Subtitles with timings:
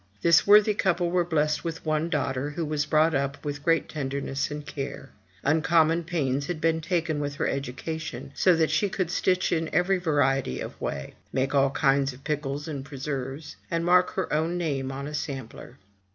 [0.23, 4.49] This worthy couple were blessed with one daughter, who was brought up with great tenderness
[4.49, 5.11] and care;
[5.43, 9.99] uncommon pains had been taken with her education, so that she could stitch in every
[9.99, 14.91] variety of way; make all kinds of pickles and preserves, and mark her own name
[14.91, 15.77] on a sampler.